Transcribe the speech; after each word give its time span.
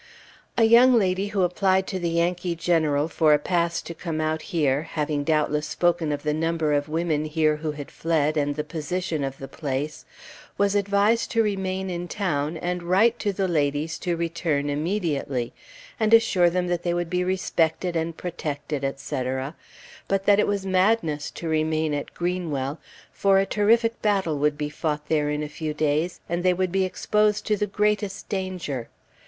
A 0.57 0.63
young 0.63 0.95
lady 0.97 1.27
who 1.27 1.43
applied 1.43 1.85
to 1.85 1.99
the 1.99 2.09
Yankee 2.09 2.55
general 2.55 3.07
for 3.07 3.35
a 3.35 3.37
pass 3.37 3.83
to 3.83 3.93
come 3.93 4.19
out 4.19 4.41
here, 4.41 4.81
having 4.81 5.23
doubtless 5.23 5.67
spoken 5.67 6.11
of 6.11 6.23
the 6.23 6.33
number 6.33 6.73
of 6.73 6.89
women 6.89 7.25
here 7.25 7.57
who 7.57 7.73
had 7.73 7.91
fled, 7.91 8.35
and 8.35 8.55
the 8.55 8.63
position 8.63 9.23
of 9.23 9.37
the 9.37 9.47
place, 9.47 10.03
was 10.57 10.73
advised 10.73 11.29
to 11.29 11.43
remain 11.43 11.91
in 11.91 12.07
town 12.07 12.57
and 12.57 12.81
write 12.81 13.19
to 13.19 13.31
the 13.31 13.47
ladies 13.47 13.99
to 13.99 14.17
return 14.17 14.71
immediately, 14.71 15.53
and 15.99 16.15
assure 16.15 16.49
them 16.49 16.65
that 16.65 16.81
they 16.81 16.95
would 16.95 17.11
be 17.11 17.23
respected 17.23 17.95
and 17.95 18.17
protected, 18.17 18.83
etc., 18.83 19.55
but 20.07 20.25
that 20.25 20.39
it 20.39 20.47
was 20.47 20.65
madness 20.65 21.29
to 21.29 21.47
remain 21.47 21.93
at 21.93 22.15
Greenwell, 22.15 22.79
for 23.11 23.37
a 23.37 23.45
terrific 23.45 24.01
battle 24.01 24.39
would 24.39 24.57
be 24.57 24.67
fought 24.67 25.09
there 25.09 25.29
in 25.29 25.43
a 25.43 25.47
few 25.47 25.75
days, 25.75 26.21
and 26.27 26.41
they 26.41 26.55
would 26.55 26.71
be 26.71 26.85
exposed 26.85 27.45
to 27.45 27.55
the 27.55 27.67
greatest 27.67 28.27
danger. 28.29 28.89